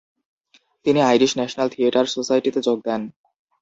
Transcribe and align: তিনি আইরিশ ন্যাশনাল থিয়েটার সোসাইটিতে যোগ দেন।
তিনি 0.85 0.99
আইরিশ 1.01 1.31
ন্যাশনাল 1.37 1.67
থিয়েটার 1.73 2.05
সোসাইটিতে 2.07 2.59
যোগ 2.67 2.77
দেন। 2.85 3.01